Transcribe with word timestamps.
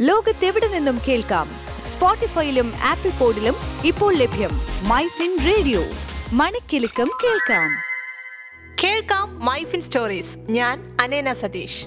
ലോകത്തെവിടെ 0.00 0.68
നിന്നും 0.68 0.98
കേൾക്കാം? 1.08 1.48
സ്പോട്ടിഫൈയിലും 1.86 2.72
ആപ്പിൾ 2.84 3.10
പോഡിലും 3.10 3.54
ഇപ്പോൾ 3.84 4.14
ലഭ്യം 4.14 4.50
മൈ 4.88 5.06
ഫിൻ 5.06 5.38
റേഡിയോ. 5.46 5.80
മണിക്കെലക്കം 6.32 7.08
കേൾക്കാം. 7.24 7.70
കേൾക്കാം 8.84 9.44
മൈഫിൻ 9.44 9.80
സ്റ്റോറീസ്. 9.80 10.38
ഞാൻ 10.50 10.96
അനേന 11.00 11.32
സതീഷ്. 11.32 11.86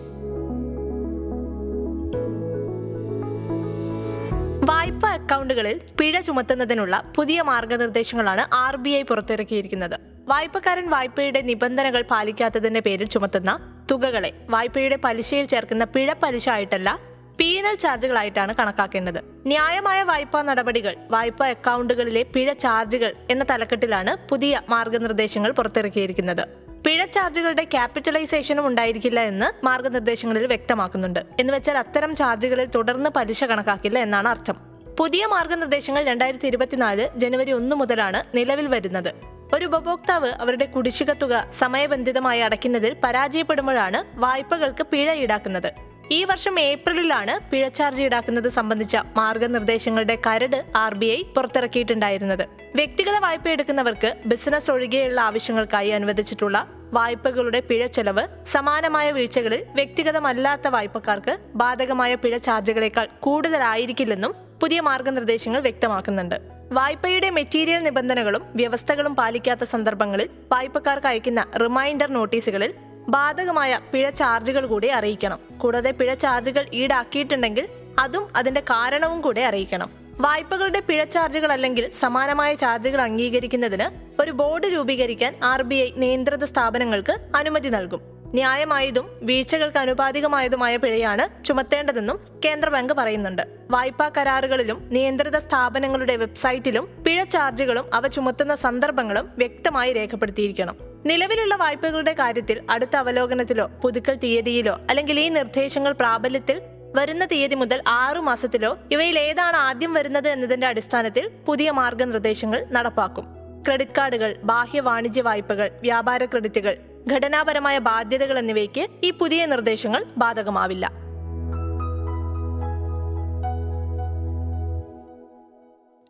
വായ്പ 4.63 5.05
അക്കൗണ്ടുകളിൽ 5.05 5.81
പിഴ 5.99 6.19
ചുമത്തുന്നതിനുള്ള 6.19 7.13
പുതിയ 7.15 7.41
മാർഗനിർദ്ദേശങ്ങളാണ് 7.41 8.55
ആർ 8.55 8.75
ബി 8.75 8.89
ഐ 8.89 9.01
പുറത്തിറക്കിയിരിക്കുന്നത്. 9.01 9.99
വായ്പക്കാരൻ 10.27 10.89
വായ്പയുടെ 10.89 11.41
നിബന്ധനകൾ 11.41 12.01
പാലിക്കാത്തതിന്റെ 12.01 12.79
പേരിൽ 12.79 13.05
ചുമത്തുന്ന 13.05 13.83
തുകകളെ 13.91 14.33
വായ്പയുടെ 14.49 14.95
പലിശയിൽ 14.95 15.45
ചേർക്കുന്ന 15.45 15.83
പിഴ 15.83 16.13
പലിശ 16.23 16.49
ആയിട്ടല്ല 16.49 17.10
പീനൽ 17.39 17.75
ചാർജുകളായിട്ടാണ് 17.75 18.55
കണക്കാക്കേണ്ടത്. 18.55 19.21
ന്യായമായ 19.45 20.03
വായ്പാ 20.03 20.41
നടപടികൾ 20.41 20.95
വായ്പാ 21.11 21.47
അക്കൗണ്ടുകളിലെ 21.47 22.23
പിഴ 22.23 22.53
ചാർജുകൾ 22.53 23.13
എന്ന 23.31 23.45
തലക്കെട്ടിലാണ് 23.49 24.29
പുതിയ 24.29 24.61
മാർഗനിർദ്ദേശങ്ങൾ 24.69 25.51
പുറത്തിറക്കിയിരിക്കുന്നത്. 25.51 26.47
പിഴ 26.85 27.05
ചാർജുകളുടെ 27.05 27.63
ക്യാപിറ്റലൈസേഷനും 27.63 28.67
ഉണ്ടായിരിക്കില്ല 28.67 29.19
എന്ന് 29.19 29.65
മാർഗനിർദ്ദേശങ്ങളിൽ 29.65 30.47
വ്യക്തമാക്കുന്നുണ്ട്. 30.47 31.19
എന്ന് 31.39 31.53
വെച്ചാൽ 31.53 31.77
അത്തരം 31.77 32.15
ചാർജുകളിൽ 32.15 32.65
തുടർന്ന് 32.65 33.09
പലിശ 33.09 33.43
കണക്കാക്കില്ല 33.43 33.99
എന്നാണ് 33.99 34.27
അർത്ഥം. 34.27 34.55
പുതിയ 34.99 35.25
മാർഗനിർദ്ദേശങ്ങൾ 35.25 36.03
രണ്ടായിരത്തി 36.03 36.47
ഇരുപത്തിനാല് 36.47 37.09
ജനുവരി 37.17 37.51
ഒന്ന് 37.51 37.75
മുതലാണ് 37.75 38.23
നിലവിൽ 38.35 38.67
വരുന്നത്. 38.67 39.13
ഒരു 39.53 39.65
ഉപഭോക്താവ് 39.65 40.29
അവരുടെ 40.29 40.65
കുടിശ്ശിക 40.65 41.11
തുക 41.11 41.51
സമയബന്ധിതമായി 41.59 42.39
അടയ്ക്കുന്നതിൽ 42.39 42.95
പരാജയപ്പെടുമ്പോഴാണ് 43.03 44.19
വായ്പകൾക്ക് 44.19 44.83
പിഴ 44.83 45.11
ഈടാക്കുന്നത്. 45.11 45.90
ഈ 46.13 46.23
വർഷം 46.23 46.59
ഏപ്രിലിലാണ് 46.59 47.33
പിഴ 47.49 47.67
ചാർജ് 47.67 48.03
ഈടാക്കുന്നത് 48.03 48.47
സംബന്ധിച്ച 48.49 48.97
മാർഗനിർദ്ദേശങ്ങളുടെ 49.17 50.15
കരട് 50.27 50.57
ആർ 50.75 50.93
ബി 50.93 51.05
ഐ 51.05 51.19
പുറത്തിറക്കിയിട്ടുണ്ടായിരുന്നത്. 51.35 52.43
വ്യക്തിഗത 52.75 53.17
വായ്പ 53.21 53.47
എടുക്കുന്നവർക്ക് 53.47 54.09
ബിസിനസ് 54.25 54.71
ഒഴികെയുള്ള 54.71 55.21
ആവശ്യങ്ങൾക്കായി 55.21 55.89
അനുവദിച്ചിട്ടുള്ള 55.89 56.67
വായ്പകളുടെ 56.93 57.59
പിഴ 57.59 57.85
ചെലവ് 57.85 58.23
സമാനമായ 58.45 59.11
വീഴ്ചകളിൽ 59.11 59.61
വ്യക്തിഗതമല്ലാത്ത 59.75 60.67
വായ്പക്കാർക്ക് 60.67 61.37
ബാധകമായ 61.55 62.15
പിഴ 62.15 62.37
ചാർജുകളേക്കാൾ 62.37 63.07
കൂടുതലായിരിക്കില്ലെന്നും 63.19 64.33
പുതിയ 64.61 64.79
മാർഗനിർദ്ദേശങ്ങൾ 64.81 65.61
വ്യക്തമാക്കുന്നുണ്ട്. 65.61 66.35
വായ്പയുടെ 66.71 67.29
മെറ്റീരിയൽ 67.29 67.81
നിബന്ധനകളും 67.83 68.43
വ്യവസ്ഥകളും 68.55 69.15
പാലിക്കാത്ത 69.15 69.63
സന്ദർഭങ്ങളിൽ 69.63 70.29
വായ്പക്കാർക്ക് 70.51 71.07
അയക്കുന്ന 71.07 71.41
റിമൈൻഡർ 71.63 72.09
നോട്ടീസുകളിൽ 72.09 72.73
ബാധകമായ 73.09 73.79
പിഴ 73.93 74.09
ചാർജുകൾ 74.09 74.65
കൂടി 74.65 74.87
അറിയിക്കണം. 74.87 75.39
കൂടാതെ 75.57 75.91
പിഴ 75.91 76.13
ചാർജുകൾ 76.13 76.65
ഈടാക്കിയിട്ടുണ്ടെങ്കിൽ 76.73 77.67
അതും 77.99 78.27
അതിന്റെ 78.35 78.61
കാരണവും 78.61 79.21
കൂടെ 79.21 79.41
അറിയിക്കണം. 79.41 79.89
വായ്പകളുടെ 80.19 80.79
പിഴ 80.79 81.03
ചാർജുകൾ 81.03 81.51
അല്ലെങ്കിൽ 81.51 81.89
സമാനമായ 81.89 82.53
ചാർജുകൾ 82.53 83.01
അംഗീകരിക്കുന്നതിന് 83.01 84.21
ഒരു 84.21 84.31
ബോർഡ് 84.31 84.63
രൂപീകരിക്കാൻ 84.63 85.35
ആർ 85.43 85.63
നിയന്ത്രിത 85.97 86.43
സ്ഥാപനങ്ങൾക്ക് 86.43 87.17
അനുമതി 87.35 87.69
നൽകും. 87.69 88.10
ന്യായമായതും 88.33 89.19
വീഴ്ചകൾക്ക് 89.21 89.77
അനുപാതികമായതുമായ 89.77 90.77
പിഴയാണ് 90.77 91.43
ചുമത്തേണ്ടതെന്നും 91.43 92.19
കേന്ദ്ര 92.45 92.69
ബാങ്ക് 92.69 92.93
പറയുന്നുണ്ട്. 92.93 93.41
വായ്പാ 93.71 94.11
കരാറുകളിലും 94.17 94.89
നിയന്ത്രിത 94.91 95.37
സ്ഥാപനങ്ങളുടെ 95.37 96.15
വെബ്സൈറ്റിലും 96.15 97.03
പിഴ 97.07 97.23
ചാർജുകളും 97.23 97.85
അവ 97.93 98.07
ചുമത്തുന്ന 98.07 98.55
സന്ദർഭങ്ങളും 98.55 99.29
വ്യക്തമായി 99.37 99.93
രേഖപ്പെടുത്തിയിരിക്കണം. 99.93 100.77
നിലവിലുള്ള 101.05 101.55
വായ്പകളുടെ 101.55 102.13
കാര്യത്തിൽ 102.13 102.63
അടുത്ത 102.69 102.95
അവലോകനത്തിലോ 102.95 103.67
പുതുക്കൽ 103.83 104.15
തീയതിയിലോ 104.15 104.79
അല്ലെങ്കിൽ 104.89 105.19
ഈ 105.19 105.29
നിർദ്ദേശങ്ങൾ 105.29 105.91
പ്രാബല്യത്തിൽ 105.91 106.61
വരുന്ന 106.95 107.25
തീയതി 107.25 107.55
മുതൽ 107.55 107.83
ആറു 107.87 108.19
മാസത്തിലോ 108.19 108.77
ഇവയിൽ 108.91 109.19
ഏതാണ് 109.19 109.55
ആദ്യം 109.55 109.93
വരുന്നത് 109.93 110.29
എന്നതിന്റെ 110.29 110.67
അടിസ്ഥാനത്തിൽ 110.67 111.27
പുതിയ 111.47 111.71
മാർഗനിർദ്ദേശങ്ങൾ 111.71 112.65
നടപ്പാക്കും. 112.71 113.25
ക്രെഡിറ്റ് 113.65 113.91
കാർഡുകൾ 113.97 114.35
ബാഹ്യ 114.43 114.79
വാണിജ്യ 114.79 115.21
വായ്പകൾ 115.21 115.71
വ്യാപാര 115.81 116.25
ക്രെഡിറ്റുകൾ 116.25 116.77
ഘടനാപരമായ 117.09 117.77
ബാധ്യതകൾ 117.77 118.39
എന്നിവയ്ക്ക് 118.39 118.87
ഈ 119.03 119.11
പുതിയ 119.11 119.45
നിർദ്ദേശങ്ങൾ 119.45 120.05
ബാധകമാവില്ല. 120.17 120.91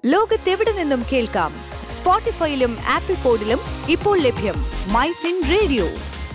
ലോകത്തെവിടെ 0.05 0.71
നിന്നും 0.71 1.03
കേൾക്കാം. 1.13 1.51
സ്പോട്ടിഫൈയിലും 1.89 2.77
ആപ്പിൾ 2.89 3.15
പോഡിലും 3.15 3.59
ഇപ്പോൾ 3.89 4.19
ലഭ്യം 4.19 4.53
മൈ 4.93 5.11
ഫിൻ 5.11 5.41
റേഡിയോ. 5.49 5.85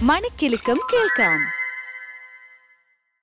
മണിക്കെലക്കം 0.03 0.77
കേൾക്കാം. 0.95 1.56